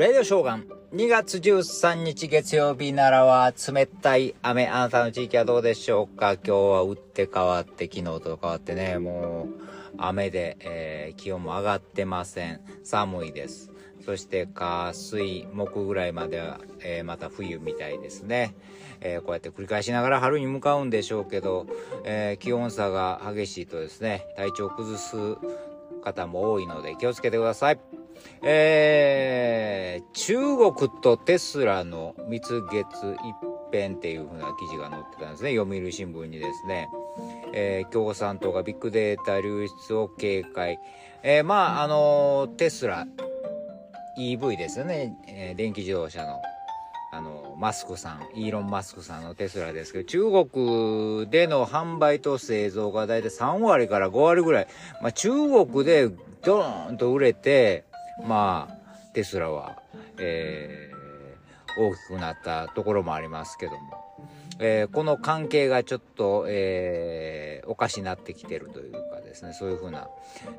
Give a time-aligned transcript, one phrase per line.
[0.00, 0.64] レディオショーガン。
[0.94, 4.66] 2月13日月曜日ならは冷たい雨。
[4.66, 6.36] あなたの地域はどうでしょうか？
[6.36, 9.60] 今日は打って変わって昨日と変わってね、もう
[9.98, 12.62] 雨で、えー、気温も上がってません。
[12.82, 13.70] 寒いです。
[14.02, 18.54] そして火水木ぐらいまでは、えー、また冬みたいですね。
[19.02, 21.66] えー、こうやって繰り返しながら春に向かうんでしょうけど、
[22.04, 25.16] え気温差が激しいとですね、体調を崩す
[26.02, 27.99] 方も多いので気をつけてください。
[28.42, 35.56] えー、中国とテスラの蜜月一辺っていう風な記事が載ってたんですね。
[35.56, 36.88] 読売新聞にですね。
[37.52, 40.78] えー、共産党がビッグデータ流出を警戒。
[41.22, 43.06] えー、まあ、あのテスラ、
[44.18, 45.16] EV ですよね。
[45.28, 46.40] えー、電気自動車の。
[47.12, 54.68] あの、マスクさん、イーロン・マスクさんのテスラですけど、中国での販売と製造がだいたい3割から5割ぐらい。
[55.02, 56.08] まあ、中国で
[56.42, 57.84] ドーンと売れて、
[58.26, 59.82] まあ、テスラは、
[60.18, 63.78] えー、大きくなったところもありますけども、
[64.58, 70.08] えー、この関係がちょっと、えー、おかしになってきてるというかですね、そういうふうな、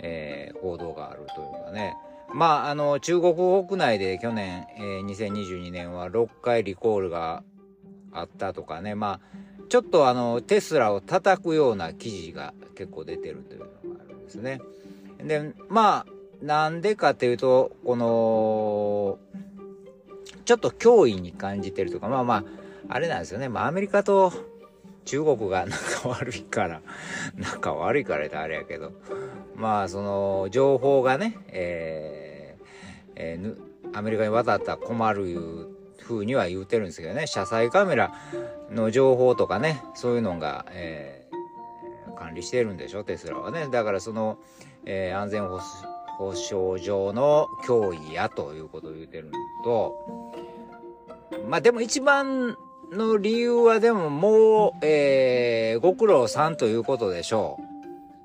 [0.00, 1.96] えー、報道があるというかね、
[2.32, 7.42] まあ、あの、中国国内で去年、えー、2022年は6回リコールが
[8.12, 13.70] あったとかね、まあ、ちょっとあの、テスラを叩くような記事が結構出てるというのが
[14.04, 14.60] あるんですね。
[15.18, 19.18] で、まあ、なんでかっていうと、この、
[20.44, 22.44] ちょっと脅威に感じてるとか、まあまあ、
[22.88, 23.48] あれなんですよね。
[23.48, 24.32] まあアメリカと
[25.04, 26.82] 中国が仲悪いから、
[27.36, 28.92] 仲悪いから言ったらあれやけど、
[29.54, 32.66] まあその情報がね、えー
[33.16, 35.68] えー、アメリカに渡ったら困るいう
[36.02, 38.12] 風には言うてるんですけどね、車載カメラ
[38.70, 43.68] の情報とかね、そういうのが、えー、管理してるんでしょ、テスラはね。
[43.70, 44.38] だからその、
[44.84, 49.32] えー、安全保障、保障上の脅威やということを言うてるの
[49.64, 49.94] と、
[51.48, 52.56] まあでも一番
[52.92, 57.58] の理由はでももう、えー、ご苦労さんということでしょ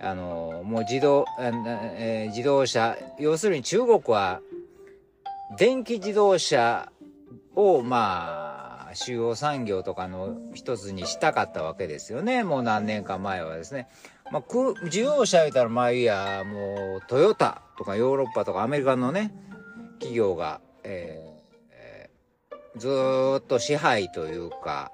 [0.00, 0.04] う。
[0.04, 4.40] あの、もう自動、えー、自動車、要するに中国は
[5.58, 6.90] 電気自動車
[7.54, 8.43] をまあ
[8.94, 12.44] 主要産業とかの一つにしたかったわけですよね。
[12.44, 13.88] もう何年か前はですね。
[14.30, 14.42] まあ、
[14.84, 19.32] 自動車言うたらまあいいや、もうトヨタとかヨーロッパとかアメリカのね、
[19.98, 22.88] 企業が、えー、ず
[23.38, 24.92] っと支配というか、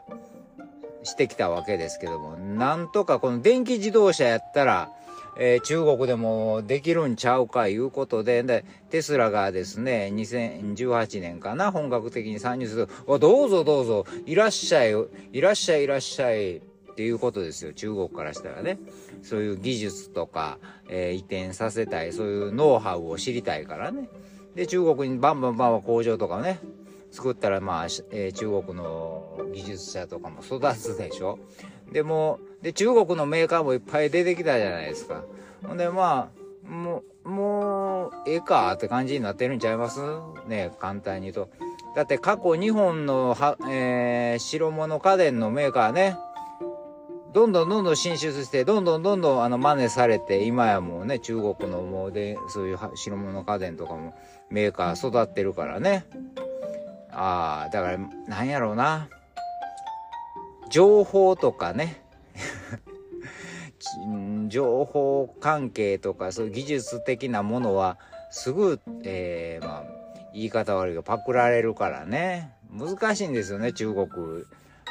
[1.03, 4.91] してきたわけですけども、なんとかこの電気自動車やったら、
[5.37, 14.95] えー、中国でもできるんちゃうかいうことで、で、テスラがですね、2018年かな、本格的に参入すると、どうぞどうぞ、いらっしゃい、
[15.33, 16.57] いらっしゃいいらっしゃい、
[16.91, 18.79] っていうことですよ、中国からしたらね。
[19.23, 20.59] そういう技術とか、
[20.89, 24.09] えー、移転させたい、そういうノウハウを知りたいからね。
[24.55, 26.61] で、中国にバンバンバンバン工場とかね、
[27.11, 31.39] 作ったらまあ、えー、中国の技術者とかも育つでしょ。
[31.93, 35.23] でも、で、中国のメーカーもいっぱい出てきたじゃないですか。
[35.67, 36.31] ほんでま
[36.65, 40.01] あ、もう、もう、ええかって感じになってるんちゃいます？
[40.47, 41.51] ね、簡単に言うと。
[41.95, 46.17] だって過去日本のは、えー、白物家電のメーカーね、
[47.33, 54.15] どんどんどんどん進出して、どんどんどんどんあの真似されて、今やもうね、中国のもうで、そういう白物家電とかも
[54.51, 56.07] メーカー育ってるからね。
[57.13, 57.99] ああ、だから、
[58.29, 59.09] なんやろうな。
[60.71, 62.03] 情報とかね。
[64.49, 67.99] 情報関係とか、そういう技術的なものは、
[68.31, 69.85] すぐ、えー、まあ、
[70.33, 72.55] 言い方悪いけど、パクられるからね。
[72.73, 74.07] 難しいんですよね、中国。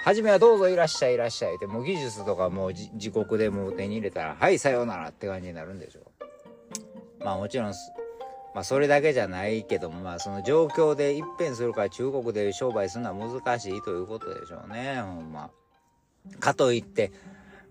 [0.03, 7.23] 初めはどうぞいらっしゃいいらっしゃいって、もう技術とかもう自国でもう手に入れたら、はい、さようならって感じになるんでしょう。
[7.23, 7.67] まあもちろん、
[8.53, 15.49] まあそれだけじゃないけども、まあその状況で一変するから中国で商売するのは難しいということでしょうね、ほんま。
[16.39, 17.11] かといって、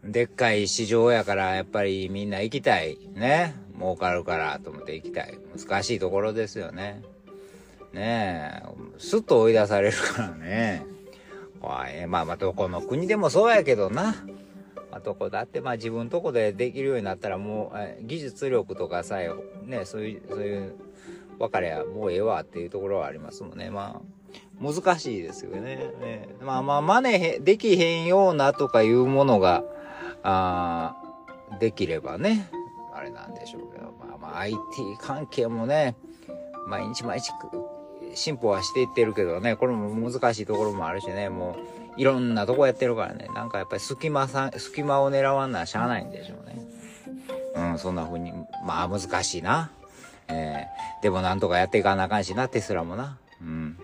[0.04, 2.98] でっかい市場やからやっぱりみんな行きたい。
[3.14, 3.54] ね。
[3.78, 5.38] 儲かるからと思って行きたい。
[5.56, 7.02] 難しいところですよね。
[7.92, 8.98] ねえ。
[8.98, 10.84] すっと追い出されるからね。
[11.60, 12.06] 怖い。
[12.06, 14.14] まあまあ、どこの国でもそうやけどな。
[14.90, 19.30] まあ、どこだってまあ自分とこでできるようになったらもう、技術力とかさえ、
[19.64, 20.74] ね、そういう、そういう、
[21.38, 23.70] 分かれやもうええわっていうところはありますもんね。
[23.70, 24.17] まあ、
[24.60, 25.76] 難しいですよね。
[26.00, 29.64] ねまあまあ、真似できへんようなとかいうものが、
[30.22, 30.96] あ
[31.60, 32.50] できればね、
[32.94, 34.58] あれなんでしょうけど、まあまあ IT
[35.00, 35.96] 関係もね、
[36.66, 37.32] 毎日毎日
[38.14, 41.56] 進歩はしていってるけどね、これも難しいところもあるしね、も
[41.96, 46.58] う、いろんなとこやってるからね、なんかやっぱり隙間さん、隙間を狙わんなしゃあないんでしょうね。
[47.54, 48.32] うん、そんな風に、
[48.64, 49.70] まあ難しいな。
[50.28, 53.18] えー、でもなんとかやっていかなあかんしな、テスラもな。
[53.40, 53.78] うん